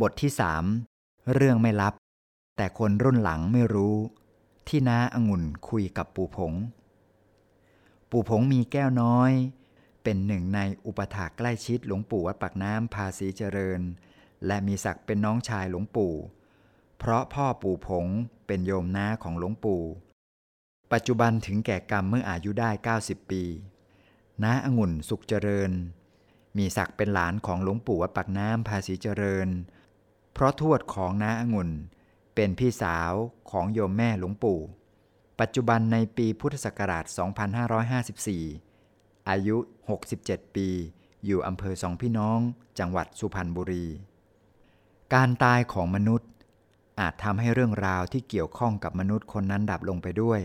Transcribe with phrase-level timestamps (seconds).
[0.00, 0.64] บทที่สาม
[1.34, 1.94] เรื่องไม่ลับ
[2.56, 3.96] แต่คนรุ่นหลังไม่รู้
[4.68, 6.54] ที่น้าอางุ่นคุยกับปู่ผง
[8.10, 9.32] ปู่ผงมีแก้วน้อย
[10.02, 13.80] เป็นหนึ่งในอุปถากใกล้ชิดหลวงปู่วัดปากน้ำภาษีเจริญ
[14.46, 16.14] และมีศักดิ์เป็นน้องชายหลวงปู่
[16.98, 18.06] เพราะพ่อปู่ผง
[18.46, 19.82] เป็นโยมน้าของหลวงปู่
[20.92, 22.70] ปัจจุบันถึงแก่กรรมเมื่ออายุได้
[23.02, 23.42] 90 ปี
[24.42, 25.70] น้าอางุ่นสุขเจริญ
[26.58, 29.48] มีศักดิ์เป็นหลานของหลวงปู่วัดปากน้ำภาษีเจริญ
[30.32, 31.70] เพราะทวดของน้าองุ่น
[32.34, 33.12] เป็นพี่สาว
[33.50, 34.60] ของโยมแม่หลวงปู่
[35.40, 37.04] ปัจจุบันในปีพุทธศักราช
[38.56, 39.56] 2554 อายุ
[40.06, 40.68] 67 ปี
[41.24, 42.38] อยู่อำเภอสองพี่น้อง
[42.78, 43.86] จังหวัดสุพรรณบุรี
[45.14, 46.30] การตายของมนุษย์
[47.00, 50.40] อาจทำให้เรื่องราวที่เกี่ยวข้องกับมนุษย์คนนั้นดับลงไปด้วย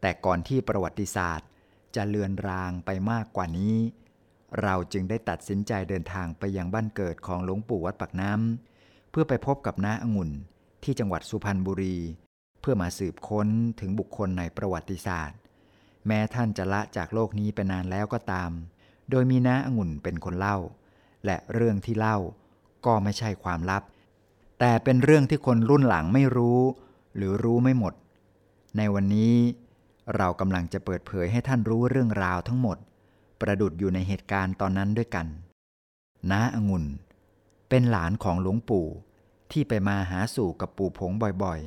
[0.00, 1.48] แต่ก่อนที่ประวัติศาสตร์
[1.94, 3.76] จะเลือนรางไปมากกว่านี้
[4.62, 8.75] เราจึงได้ตัดสินใจเดินทางไปยังบ้านเกิดของหลวงปู่วัดปากน้ำ
[9.18, 10.30] พื่อไปพบกับน้าองุ่น
[10.84, 11.96] ที่จังหวัดสุพรรณบุรี
[12.60, 13.48] เพื่อมาสืบค้น
[13.80, 15.38] ถึงบุคคลในประวัติศาสตร์
[16.06, 18.50] แม้ท่านจะละจากโลกนี้ไปนานแล้วก็ตาม
[19.10, 20.58] โดยมีน้าองุ่นเป็นคนเล่า
[21.24, 22.18] และเรื่องที่เล่า
[22.86, 23.82] ก็ไม่ใช่ความลับ
[24.60, 26.60] แต่เป็นเรื่องที่คนรุ่นหลังไม่รู้
[27.16, 27.94] หรือรู้ไม่หมด
[28.76, 29.34] ในวันนี้
[30.16, 32.78] เรากำลังจะเปิดเผยให้ท่านรู้เรื่องราวทั้งหมด
[33.40, 35.26] ประดุดอยู่ในเหตุการณ์ตอนนั้นด้วยกัน
[36.30, 36.84] น้าองุ่น
[37.68, 38.86] เป็นหลานของหลวงปู่
[39.52, 41.60] ที่ไปมาหาสู่กับปู่ผงบ่อย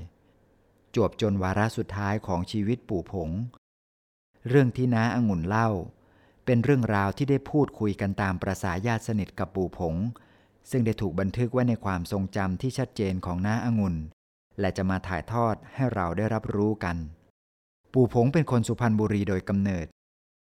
[0.46, 3.30] ๆ จวบจนวาระสุดท้ายของชีวิตปู่ผง
[4.48, 5.70] เรื่องที่น้าอางุ่นเล่า
[6.46, 9.96] เป็นเรื่องราวที่ได้พูดคุยกันตามประษาญาติสนิทกับปู่ผง
[10.70, 13.96] ซึ่งได้ถูกบันทึกไว้ในความทรงจำที่ชัดเจนของน้าอางุ่น
[14.60, 16.98] และจะมาถ่ายทอดให้เราได้รับรู้กัน
[17.94, 19.88] ปู่ผงเป็นคนสุพรรณบุรีโดยกำเนิด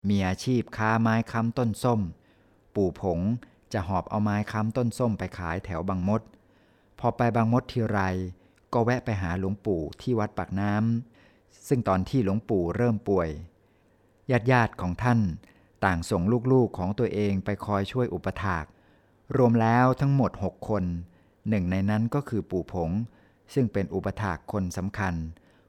[0.09, 2.01] มีอาชีพค้าไม้ค้ำต้นส้ม
[2.75, 3.19] ปู่ผง
[3.73, 6.21] จะหอบเอาไม้ค้ำต้นส้มไปขายแถวบางมด
[6.99, 7.99] พอไปบางมดทีไร
[8.73, 13.29] ก็แวะไปหาหลวงปู่ที่วัดปากน้ำซึ่งตอนที่หลวงปู่เริ่มป่วย
[14.31, 15.19] ญาติญาติของท่าน
[15.85, 18.65] ต่างส่งลูกๆของตัวเองไปคอยช่วยอุปถาก
[19.37, 20.83] รวมแล้วทั้งหมดหกคน
[21.49, 22.91] หนึ่งในนั้นก็คือปู่ผง
[23.53, 25.13] ซึ่งเป็นอุปถากคนสำคัญ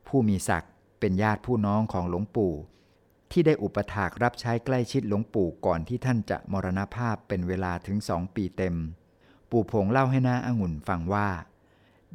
[0.06, 2.52] ผู้มีศักดิ์เป็นญาติผู้น้องของหลวงปู่
[3.32, 8.76] ที่ได้อุปถากรับใช้ใกล้ชิดหลวงปู่ก่อนที่ท่านจะมรณภาพเป็นเวลาถึงสองปีเต็ม
[9.50, 11.28] ปู่ผงเล่าให้น้าองุ่นฟังว่า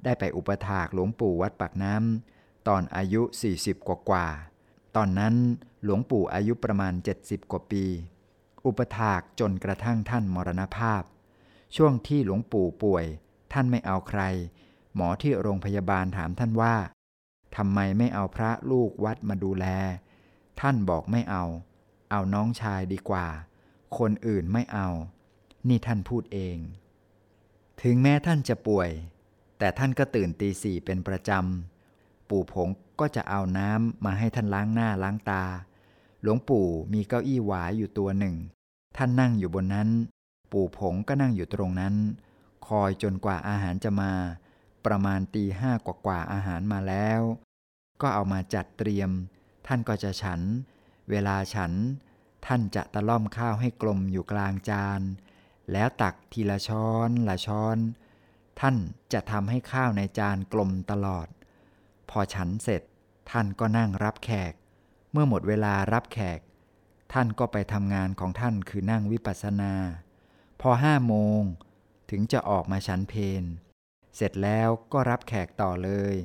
[0.03, 3.21] ได้ไปอุปถากหลวงปู่วัดปากน้ำตอนอายุ
[3.55, 4.27] 40 กว่ากว่า
[4.95, 5.35] ตอนนั้น
[5.83, 7.83] หลวงปู่อายุประมาณ 70 กว่าปี
[8.65, 11.03] อุปถากจนกระทั่งท่านมรณภาพ
[11.75, 13.05] ช่วงที่หลวงปู่ป่วย
[13.53, 14.21] ท่านไม่เอาใคร
[14.95, 16.75] หมอที่โรงพยาบาลถามท่านว่า
[17.55, 19.65] ทำไมไม่เอาพระลูกวัดมาดูแล
[20.61, 21.43] ท่านบอกไม่เอา
[22.11, 23.27] เอาน้องชายดีกว่า
[23.97, 24.89] คนอื่นไม่เอา
[25.67, 26.57] นี่ท่านพูดเอง
[27.81, 28.89] ถึงแม้ท่านจะป่วย
[29.57, 32.69] แต่ท่านก็ตื่นตีสี่เป็นประจำ ปู่ผง
[32.99, 35.43] ก็จะเอาน้ำมาให้ท่านล้างหน้าล้างตา
[36.21, 38.35] หลวงปู่มีเก้าอี้หวายอยู่ตัวหนึ่ง
[38.97, 39.89] ท่านนั่งอยู่บนนั้น
[40.51, 41.95] ปู่ผงก็นั่งอยู่ตรงนั้น
[42.67, 44.11] คอยจนกว่าอาหารจะมา
[44.85, 47.21] ประมาณตีห้ากว่าๆอาหารมาแล้ว
[48.01, 49.09] ก็เอามาจัดเตรียม
[49.67, 50.41] ท่านก็จะฉัน
[51.09, 51.71] เวลาฉัน
[52.45, 55.01] ท่านจะตะล่อมข้าวให้กลมอยู่กลางจาน
[55.71, 57.77] แล้วตักทีละช้อนละช้อน
[58.59, 58.75] ท่าน
[59.13, 61.27] จะทำให้ข้าวในจานกลมตลอด
[62.09, 62.81] พอฉันเสร็จ
[63.31, 64.53] ท่านก็นั่งรับแขก
[65.11, 66.39] เมื่อหมดเวลารับแขก
[67.13, 69.73] ท่านก็ไปทำงานของท่านคือนั่งวิปัสสนา
[70.61, 71.41] พอห้าโมง
[72.09, 73.43] ถึงจะออกมาฉันเพน
[74.15, 76.15] เสร็จแล้วก็รับแขกต่อเลย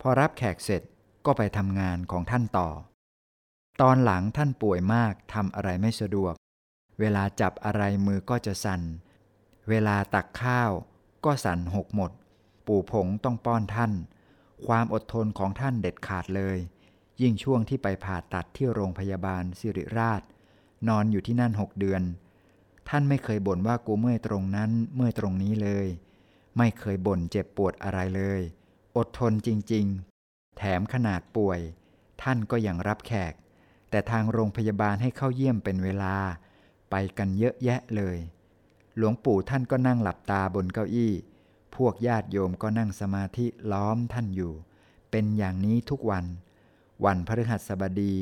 [0.00, 0.82] พอรับแขกเสร็จ
[1.26, 2.68] ก็ไปทำงานของท่านต่อ
[3.80, 6.34] ตอนหลังท่านป่วยมากทำอะไรไม่สะดวก
[7.00, 8.82] เวลาจับอะไรมือก็จะสั่น
[9.68, 10.70] เวลาตักข้าว
[11.24, 12.10] ก็สั่นหกหมด
[12.66, 13.92] ปู่ผงต้องป้อนท่าน
[14.66, 16.58] ความอดทนของท่านเด็ดขาดเลย
[17.20, 20.22] ยิ่งช่วงที่ไปผ่าตัดที่โรงพยาบาลสิริราช
[20.88, 22.02] นอนอยู่ที่นั่นหกเดือน
[22.88, 25.86] ท่านไม่เคยบ่นว่ากูเมื่อยตรงนั้นเมื่อยตรงนี้เลย
[26.58, 28.40] ไม่เคยบ่นเจ็บปวดอะไรเลย
[28.96, 30.15] อดทนจริงๆ
[30.56, 31.60] แถมขนาดป่วย
[32.22, 33.34] ท่านก็ยังรับแขก
[33.90, 36.16] แต่ทางโรงพยาบาลให้เข้าเยี่ยมเป็นเวลา
[36.90, 38.18] ไปกันเยอะแยะเลย
[38.96, 41.12] หลวงปู่ท่านก็นั่งหลับตาบนเก้าอี้
[41.76, 44.52] พวกญาติโยมก็นั่งสมาธิล้อมท่านอยู่
[45.10, 46.24] เป็นอย่างนี้ทุกวัน
[47.04, 48.14] วันพฤหัสบดี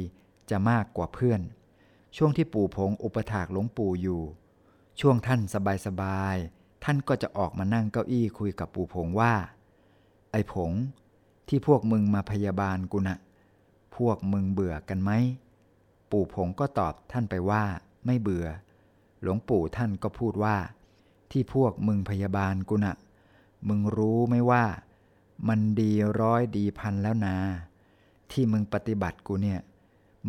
[0.50, 1.40] จะมากกว่าเพื่อน
[2.16, 4.22] ช่วงที่ปู่ผงอุปถากหลวงปู่อยู่
[5.00, 5.40] ช่วงท่าน
[5.86, 9.34] สบายๆท่านก็จะออกมานั่งเก้าอี้คุยกับปู่ผงว่า
[10.32, 10.72] ไอ้ผง
[11.48, 13.16] ที่พวกมึงมาพยาบาลกูนะ
[13.96, 15.10] พวกมึงเบื่อกันไหม
[16.10, 17.62] ปู่ผงก็ตอบท่านไปว่า
[18.06, 18.46] ไม่เบื่อ
[19.20, 20.56] หลวงปู่ท่านก็พูดว่า
[21.30, 22.94] ที่พวกมึงพยาบาลกูนะ
[23.68, 24.64] มึงรู้ไหมว่า
[25.48, 27.36] มันดีร้อยดีพันแล้วนา
[28.30, 29.60] ที่มึงปฏิบัติกูเนี่ย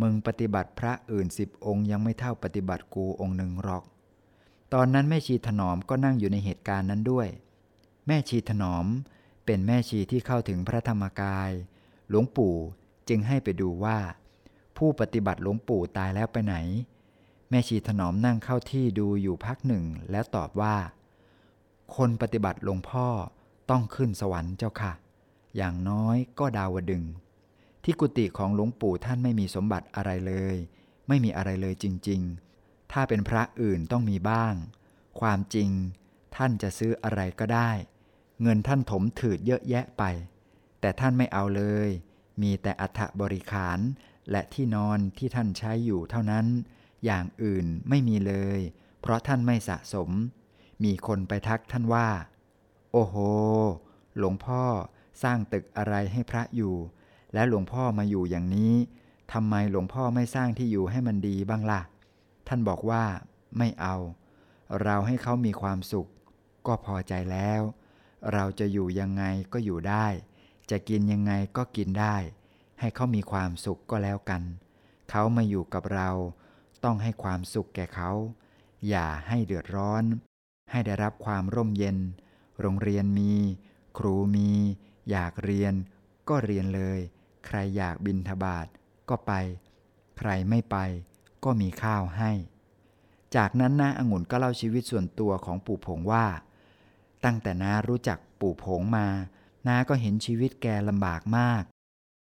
[0.01, 3.83] มึงปฏิบัติพระอื่นสิบองค์ยังไม่เท่าปฏิบัติกูองค์หนึ่งหรอก
[4.73, 7.27] ตอนนั้นแม่ชีถนอมก็นั่งอยู่ในเหตุการณ์นั้นด้วย
[8.07, 8.85] แม่ชีถนอม
[9.45, 11.51] เป็นแม่ชีที่เข้าถึงพระธรรมกาย
[12.09, 12.56] หลวงปู่
[13.09, 13.97] จึงให้ไปดูว่า
[14.77, 16.56] ผู้ปฏิบัติหลวงปู่ตายแล้วไปไหน
[17.50, 20.75] แม่ชีถนอมนั่งเข้าที่ดูอยู่พักหนึ่งแล้วตอบว่า
[21.95, 23.07] คนปฏิบัติหลวงพ่อ
[23.69, 24.94] ต้องขึ้นสวรรค์เจ้าค่ะ
[25.56, 27.03] อย่างน้อยก็ดาวดึง
[27.83, 30.56] ที่กุฏิของหลวงปู่ท่านไม่มีสมบัติอะไรเลย
[31.07, 32.21] ไม่มีอะไรเลยจริง
[32.57, 34.53] ๆ ถ้าเป็นพระอื่นต้องมีบ้าง
[35.19, 35.69] ความจริง
[36.36, 37.71] ท่านจะซื้ออะไรก็ได้
[38.42, 40.04] เงินท่านถมถืดเยอะแยะไป
[40.82, 41.90] แต่ท่านไม่เอาเลย
[42.42, 43.80] มีแต่อัฐบริขาร
[44.32, 46.46] และที่นอนที่ท่านใช้อยู่เท่านั้น
[47.06, 48.60] อย่างอื่นไม่มีเลย
[49.02, 50.10] เพราะท่านไม่สะสม
[50.84, 52.08] มีคนไปทักท่านว่า
[52.92, 53.16] โอ้โห
[54.18, 54.64] หลวงพ่อ
[55.24, 56.76] สร้างตึกอะไรให้พระอยู่
[57.34, 58.74] และหลวงพ่อมาอยู่อย่างนี้
[59.34, 61.82] ทำไมหลวงพ่อไม่สร้างที่อยู่ให้มันดีบ้างล่ะ
[62.48, 63.04] ท่านบอกว่า
[63.58, 63.96] ไม่เอา
[64.84, 66.08] เราให้เขามีความสุข
[66.68, 67.62] ก็พอใจแล้ว
[68.33, 69.24] เราจะอยู่ยังไง
[69.54, 70.07] ก็อยู่ได้
[70.72, 72.16] จะกินยังไงก็กินได้
[72.80, 74.42] ให้เขามีความสุขก็แล้วกัน
[75.10, 76.10] เขามาอยู่กับเรา
[76.83, 78.12] ต้องให้ความสุขแก่เขา
[78.88, 80.04] อย่าให้เดือดร้อน
[80.72, 81.98] ให้ได้รับความร่มเย็น
[82.62, 83.33] โรงเรียนมี
[83.98, 84.51] ครูมี
[85.12, 85.74] อยากเรียน
[86.30, 87.00] ก็เรียนเลย
[87.45, 88.68] ใครอยากบินทบาท
[89.10, 89.31] ก็ไป
[90.18, 90.77] ใครไม่ไป
[91.44, 92.31] ก็มีข้าวให้
[93.36, 96.25] จากนั้นน้าองุ่นก็เล่าชีวิตส่วนตัวของปู่ผงว่า
[97.25, 99.07] ตั้งแต่น้ารู้จักปู่ผงมา
[99.68, 101.63] น้าก็เห็นชีวิตแกลำบากมาก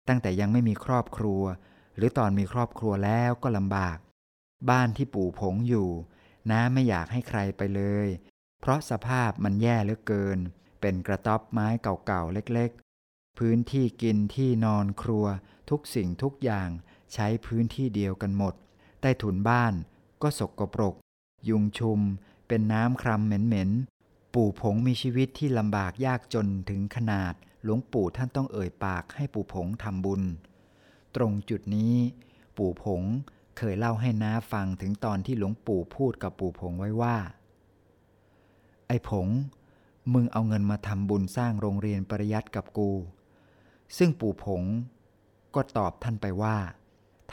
[0.08, 1.42] ตั้งแต่ยังไม่มีครอบครัว
[1.96, 3.98] หรือตอนมีครอบครัวแล้วก็ลำบาก
[4.70, 5.88] บ้านที่ปู่ผงอยู่
[6.50, 8.08] น้าไม่อยากให้ใครไปเลย
[8.60, 10.38] เพราะสภาพมันแย่เหลือเกิน
[10.80, 15.26] เป็นกระต๊อบไม้เก่าๆเล็กๆ พื้นที่กินที่นอนครัว
[15.70, 16.68] ทุกสิ่งทุกอย่าง
[17.14, 18.54] ใช้พื้นที่เดียวกันหมด
[19.00, 19.74] ใต้ถุนบ้าน
[20.22, 20.94] ก็สกปรก
[21.48, 22.00] ยุงชุม
[22.48, 23.93] เป็นน้ำครำเหม็นๆ
[24.34, 30.22] ปู่ผงมีชีวิตที่ลำบากยากจนถึงขนาด หลวงปู่ท่านต้องเอ่ยปากให้ปู่ผงทำบุญ
[31.16, 31.94] ตรงจุดนี้
[32.56, 33.02] ปู่ผง
[33.58, 37.16] เคยเล่าให้น้าฟังถึงตอนที่หลวงปู่พูดกับปู่ผงไว้ว่า
[38.88, 39.28] ไอ้ผง
[40.12, 42.90] มึงเอาเงินมาทำบุญสร้างโรงเรียนปริยัติกับกู
[43.96, 44.62] ซึ่งปู่ผง
[45.54, 46.56] ก็ตอบท่านไปว่า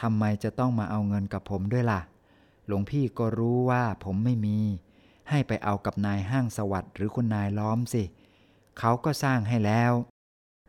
[0.01, 2.01] ทำไมจะต้องมาเอาเงินกับผมด้วยล่ะ
[2.65, 4.59] หลวงพี่ก็รู้ว่าผมไม่มี
[5.31, 8.03] ให้ไปเอากับนายห้างสวัสดิ์หรือคุณนายล้อมสิ
[8.79, 9.91] เขาก็สร้างให้แล้ว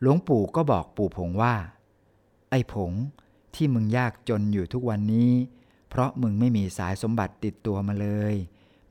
[0.01, 1.55] หลวงปู่ก็บอกปู่ผงว่า
[2.49, 2.91] ไอ้ผง
[3.55, 5.31] ที่มึงยากจนอยู่ทุกวันนี้
[5.89, 8.35] เพราะมึงไม่มีสายสมบัติติดตัวมาเลย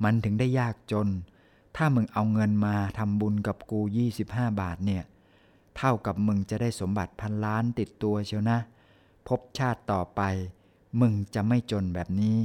[0.03, 1.09] มันถึงได้ยากจน
[1.77, 3.81] ถ้ามึงเอาเงินมาทำบุญกับกู
[4.21, 5.05] 25 บาทเนี่ย
[5.77, 8.59] เท่ากับมึงจะได้สมบัติพันล้านติดตัวเชียวนะ
[9.29, 10.21] พบชาติต่อไป
[11.01, 12.39] มึงจะไม่จนแบบนี้